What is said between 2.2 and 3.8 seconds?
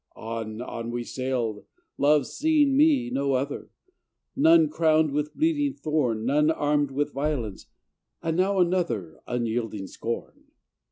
seeing me, no other: